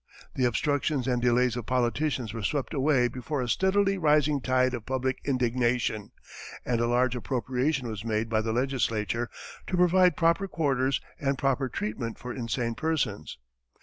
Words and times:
The 0.33 0.45
obstructions 0.45 1.05
and 1.07 1.21
delays 1.21 1.55
of 1.55 1.67
politicians 1.67 2.33
were 2.33 2.41
swept 2.41 2.73
away 2.73 3.07
before 3.07 3.39
a 3.43 3.47
steadily 3.47 3.99
rising 3.99 4.41
tide 4.41 4.73
of 4.73 4.87
public 4.87 5.19
indignation, 5.25 6.09
and 6.65 6.81
a 6.81 6.87
large 6.87 7.15
appropriation 7.15 7.87
was 7.87 8.03
made 8.03 8.27
by 8.27 8.41
the 8.41 8.51
legislature 8.51 9.29
to 9.67 9.77
provide 9.77 10.17
proper 10.17 10.47
quarters 10.47 11.01
and 11.19 11.37
proper 11.37 11.69
treatment 11.69 12.17
for 12.17 12.33
insane 12.33 12.73
persons. 12.73 13.37